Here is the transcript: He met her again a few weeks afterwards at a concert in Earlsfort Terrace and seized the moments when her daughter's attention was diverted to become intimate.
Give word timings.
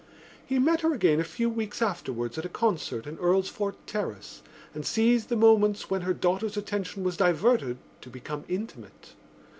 He 0.43 0.57
met 0.57 0.81
her 0.81 0.95
again 0.95 1.19
a 1.19 1.23
few 1.23 1.47
weeks 1.47 1.79
afterwards 1.79 2.35
at 2.39 2.43
a 2.43 2.49
concert 2.49 3.05
in 3.05 3.17
Earlsfort 3.19 3.75
Terrace 3.85 4.41
and 4.73 4.83
seized 4.83 5.29
the 5.29 5.35
moments 5.35 5.91
when 5.91 6.01
her 6.01 6.13
daughter's 6.15 6.57
attention 6.57 7.03
was 7.03 7.17
diverted 7.17 7.77
to 8.01 8.09
become 8.09 8.43
intimate. 8.47 9.13